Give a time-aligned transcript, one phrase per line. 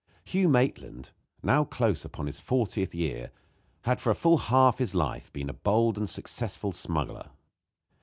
[0.25, 1.11] Hugh Maitland,
[1.43, 3.29] now close upon his fortieth year,
[3.83, 7.29] had for full half his life been a bold and successful smuggler.